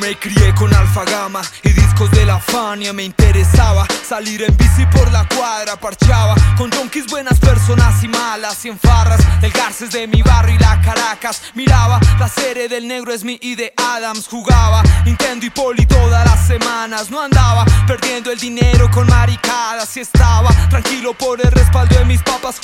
Me 0.00 0.16
crié 0.16 0.54
con 0.54 0.72
alfa 0.72 1.04
gama 1.04 1.42
de 1.98 2.24
la 2.24 2.38
Fania 2.38 2.92
Me 2.92 3.04
interesaba 3.04 3.86
salir 4.08 4.42
en 4.42 4.56
bici 4.56 4.86
por 4.86 5.10
la 5.12 5.26
cuadra 5.28 5.76
Parchaba 5.76 6.34
con 6.56 6.70
junkies 6.70 7.06
buenas 7.06 7.38
personas 7.38 8.02
y 8.02 8.08
malas 8.08 8.64
Y 8.64 8.68
en 8.68 8.78
farras 8.78 9.20
del 9.40 9.50
Garces 9.52 9.90
de 9.90 10.06
mi 10.06 10.22
barrio 10.22 10.54
y 10.54 10.58
la 10.58 10.80
Caracas 10.80 11.42
Miraba 11.54 12.00
la 12.18 12.28
serie 12.28 12.68
del 12.68 12.88
negro 12.88 13.12
es 13.12 13.24
mi 13.24 13.38
y 13.42 13.54
de 13.54 13.72
Adams 13.76 14.28
Jugaba 14.28 14.82
Nintendo 15.04 15.46
y 15.46 15.50
Poli 15.50 15.84
todas 15.84 16.24
las 16.24 16.46
semanas 16.46 17.10
No 17.10 17.20
andaba 17.20 17.64
perdiendo 17.86 18.30
el 18.30 18.38
dinero 18.38 18.90
con 18.90 19.06
maricadas 19.08 19.94
Y 19.96 20.00
estaba 20.00 20.50
tranquilo 20.70 21.12
por 21.12 21.40
el 21.40 21.50
respaldo 21.50 21.98
de 21.98 22.04
mis 22.04 22.22
papas 22.22 22.60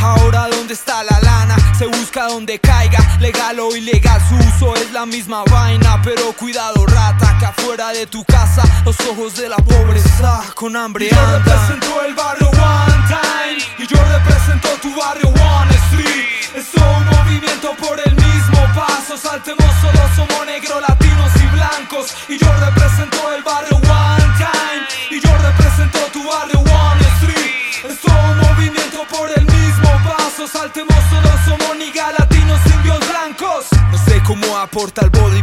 Ahora 0.00 0.48
dónde 0.50 0.74
está 0.74 1.04
la 1.04 1.18
lana 1.20 1.56
Se 1.78 1.86
busca 1.86 2.26
donde 2.26 2.58
caiga 2.58 2.98
Legal 3.20 3.60
o 3.60 3.74
ilegal 3.74 4.20
su 4.28 4.34
uso 4.34 4.74
es 4.76 4.92
la 4.92 5.06
misma 5.06 5.44
vaina 5.44 6.02
Pero 6.02 6.32
cuidado 6.32 6.84
rata 6.86 7.36
que 7.38 7.46
afuera 7.46 7.90
de 7.90 8.06
tu 8.06 8.24
casa 8.24 8.63
Los 8.84 9.00
ojos 9.08 9.36
de 9.36 9.48
la 9.48 9.56
pobreza 9.56 10.42
con 10.54 10.76
hambre 10.76 11.08
Yo 11.10 11.16
represento 11.32 12.02
el 12.06 12.14
barrio 12.14 12.48
One 12.48 13.04
Time 13.08 13.58
Y 13.78 13.86
yo 13.86 13.96
represento 14.04 14.68
tu 14.82 14.94
barrio 14.94 15.28
One 15.28 15.74
Street. 15.88 16.26
Es 16.54 16.68
un 16.74 17.04
movimiento 17.06 17.74
por 17.80 17.98
el 17.98 18.14
mismo 18.14 18.60
paso. 18.74 19.16
Saltemos 19.16 19.66
solo 19.80 20.00
somos 20.14 20.46
negros, 20.46 20.80
latinos 20.88 21.30
y 21.36 21.46
blancos. 21.56 22.14
Y 22.28 22.38
yo 22.38 22.48
represento 22.60 23.32
el 23.32 23.42
barrio 23.42 23.76
One 23.76 24.28
Time 24.38 24.84
Y 25.10 25.20
yo 25.20 25.30
represento 25.38 25.98
tu 26.12 26.22
barrio 26.24 26.60
One 26.60 27.04
Street. 27.16 27.90
Es 27.90 28.04
un 28.04 28.38
movimiento 28.38 29.04
por 29.10 29.30
el 29.36 29.44
mismo 29.46 29.90
paso. 30.04 30.46
Saltemos 30.46 30.96
solo 31.10 31.30
somos 31.46 31.76
niggas, 31.76 32.12
latinos, 32.18 32.60
indios, 32.74 33.00
blancos. 33.08 33.66
No 33.90 33.98
sé 33.98 34.22
cómo 34.26 34.56
aporta 34.58 35.02
el 35.02 35.10
body 35.10 35.42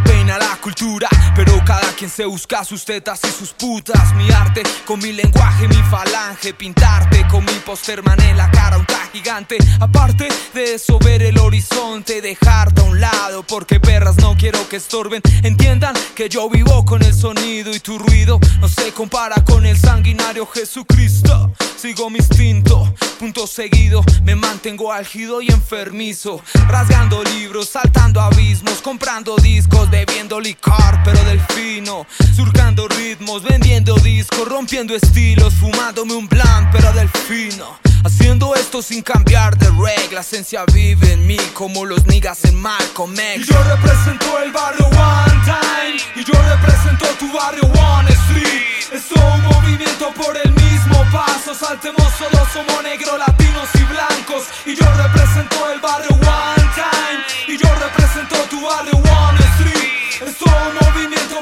quien 2.01 2.09
se 2.09 2.25
busca 2.25 2.65
sus 2.65 2.83
tetas 2.83 3.19
y 3.25 3.31
sus 3.31 3.51
putas. 3.51 4.15
Mi 4.15 4.27
arte 4.31 4.63
con 4.87 4.97
mi 5.01 5.11
lenguaje, 5.11 5.67
mi 5.67 5.75
falange. 5.83 6.51
Pintarte 6.51 7.27
con 7.27 7.45
mi 7.45 7.53
poster 7.63 8.01
en 8.27 8.37
la 8.37 8.49
cara 8.49 8.79
un 8.79 8.87
traje 8.87 9.19
gigante. 9.19 9.57
Aparte 9.79 10.27
de 10.55 10.73
eso 10.73 10.97
ver 10.97 11.21
el 11.21 11.37
horizonte 11.37 12.19
Dejarte 12.19 12.81
a 12.81 12.85
un 12.85 12.99
lado. 12.99 13.43
Porque 13.43 13.79
perras 13.79 14.17
no 14.17 14.35
quiero 14.35 14.67
que 14.67 14.77
estorben. 14.77 15.21
Entiendan 15.43 15.93
que 16.15 16.27
yo 16.27 16.49
vivo 16.49 16.83
con 16.85 17.03
el 17.03 17.13
sonido 17.13 17.71
y 17.71 17.79
tu 17.79 17.99
ruido 17.99 18.39
No 18.59 18.67
se 18.67 18.91
compara 18.93 19.35
con 19.45 19.67
el 19.67 19.77
sanguinario 19.77 20.47
Jesucristo. 20.47 21.51
Sigo 21.77 22.09
mi 22.09 22.17
instinto, 22.17 22.93
punto 23.19 23.30
seguido 23.47 24.03
Me 24.23 24.35
mantengo 24.35 24.91
álgido 24.91 25.41
y 25.41 25.49
enfermizo 25.49 26.41
Rasgando 26.67 27.23
libros, 27.23 27.69
saltando 27.69 28.21
abismos 28.21 28.81
Comprando 28.81 29.35
discos, 29.37 29.89
bebiendo 29.89 30.39
licor 30.39 30.99
pero 31.03 31.23
del 31.25 31.39
fino 31.47 32.05
Surcando 32.35 32.87
ritmos, 32.87 33.43
vendiendo 33.43 33.95
discos 33.95 34.47
Rompiendo 34.47 34.95
estilos, 34.95 35.53
fumándome 35.55 36.13
un 36.13 36.27
blunt 36.27 36.69
pero 36.71 36.91
del 36.93 37.09
fino 37.09 37.79
Haciendo 38.03 38.55
esto 38.55 38.81
sin 38.81 39.01
cambiar 39.01 39.57
de 39.57 39.67
regla 39.69 40.15
La 40.15 40.21
esencia 40.21 40.65
vive 40.73 41.13
en 41.13 41.27
mí 41.27 41.37
como 41.53 41.85
los 41.85 42.05
niggas 42.07 42.43
en 42.45 42.55
Malcolm 42.55 43.13
X. 43.13 43.47
Y 43.47 43.51
yo 43.51 43.63
represento 43.63 44.39
el 44.43 44.51
barrio 44.51 44.85
One 44.87 45.41
Time 45.45 46.01
Y 46.15 46.23
yo 46.23 46.33
represento 46.33 47.05
tu 47.19 47.31
barrio 47.31 47.70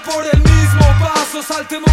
por 0.01 0.25
el 0.25 0.39
mismo 0.41 0.85
paso. 0.99 1.41
Saltemos 1.41 1.89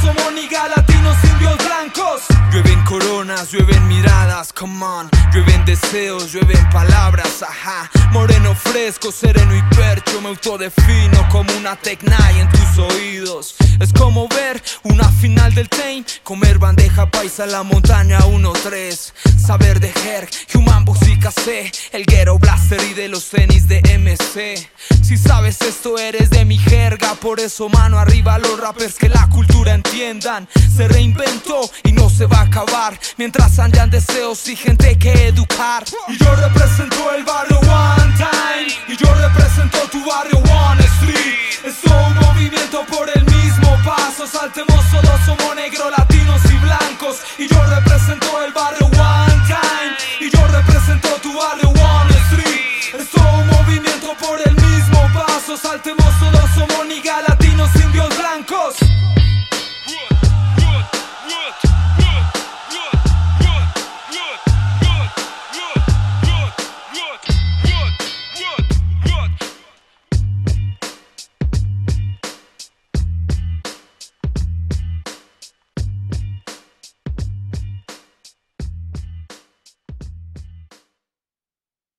somos 0.00 0.32
niggas, 0.32 0.70
latinos, 0.76 1.16
indios, 1.24 1.56
blancos. 1.58 2.22
Llueven 2.52 2.82
coronas, 2.84 3.50
llueven 3.50 3.86
miradas, 3.88 4.52
come 4.52 4.84
on. 4.84 5.10
Llueven 5.32 5.64
deseos, 5.64 6.32
llueven 6.32 6.68
palabras, 6.70 7.42
ajá. 7.42 7.90
Moreno 8.12 8.54
fresco, 8.54 9.12
sereno 9.12 9.54
y 9.54 9.62
percho 9.74 10.20
Me 10.20 10.28
autodefino 10.28 11.28
como 11.30 11.52
una 11.56 11.76
Tecnay 11.76 12.40
en 12.40 12.48
tus 12.48 12.78
oídos. 12.78 13.54
Es 13.80 13.92
como 13.92 14.28
ver 14.28 14.62
una 14.82 15.08
final 15.08 15.54
del 15.54 15.68
Tame 15.68 16.04
Comer 16.22 16.58
bandeja 16.58 17.10
paisa 17.10 17.44
en 17.44 17.52
la 17.52 17.62
montaña 17.62 18.18
1-3 18.20 19.12
Saber 19.38 19.80
de 19.80 19.88
Herc, 19.88 20.30
Human 20.54 20.84
Box 20.84 21.08
y 21.08 21.18
Cassé 21.18 21.72
El 21.92 22.04
Ghetto 22.04 22.38
Blaster 22.38 22.80
y 22.90 22.94
de 22.94 23.08
los 23.08 23.30
tenis 23.30 23.66
de 23.68 23.80
MC 23.98 24.68
si 25.10 25.16
sabes 25.16 25.60
esto 25.62 25.98
eres 25.98 26.30
de 26.30 26.44
mi 26.44 26.56
jerga. 26.56 27.16
Por 27.16 27.40
eso 27.40 27.68
mano 27.68 27.98
arriba 27.98 28.38
los 28.38 28.60
rappers 28.60 28.94
que 28.94 29.08
la 29.08 29.28
cultura 29.28 29.74
entiendan. 29.74 30.46
Se 30.54 30.86
reinventó 30.86 31.68
y 31.82 31.90
no 31.90 32.08
se 32.08 32.26
va 32.26 32.38
a 32.38 32.42
acabar. 32.42 32.96
Mientras 33.16 33.58
andan 33.58 33.90
deseos 33.90 34.46
y 34.46 34.54
gente 34.54 34.96
que 35.00 35.26
educar. 35.26 35.82
Y 36.06 36.16
yo 36.16 36.32
represento 36.36 37.12
el 37.12 37.24
barrio 37.24 37.58
One 37.58 38.14
Time. 38.18 38.72
Y 38.86 38.96
yo 38.96 39.12
represento 39.12 39.78
tu 39.90 39.98
barrio 40.04 40.38
One 40.38 40.84
Street. 41.00 41.34
Es 41.64 41.90
un 41.90 42.14
movimiento 42.14 42.86
por 42.86 43.10
el 43.12 43.24
mismo 43.24 43.76
paso. 43.84 44.28
Saltemos 44.28 44.80
todos, 44.92 45.20
somos 45.26 45.56
negros, 45.56 45.90
latinos 45.90 46.40
y 46.44 46.56
blancos. 46.58 47.16
Y 47.36 47.48
yo 47.48 47.60
represento 47.66 48.44
el 48.44 48.52
barrio 48.52 48.79
salty 55.56 55.90
mocno 55.94 56.29